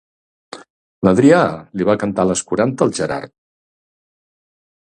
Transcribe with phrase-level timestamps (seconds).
[1.07, 1.41] L'Adrià
[1.81, 3.37] li va cantar les quaranta al Gerard.